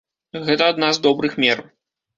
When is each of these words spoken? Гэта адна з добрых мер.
Гэта 0.47 0.63
адна 0.75 0.91
з 0.99 1.05
добрых 1.07 1.41
мер. 1.47 1.67